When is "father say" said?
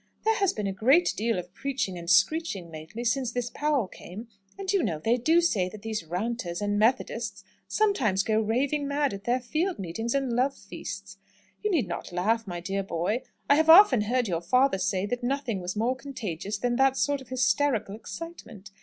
14.41-15.05